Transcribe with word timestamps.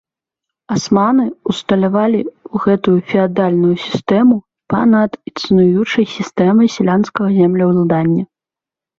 Асманы 0.75 1.23
ўсталявалі 1.51 2.21
гэтую 2.63 2.93
феадальную 3.11 3.73
сістэму 3.87 4.35
па-над 4.73 5.11
існуючай 5.33 6.05
сістэмай 6.15 6.67
сялянскага 6.77 7.29
землеўладання. 7.41 8.23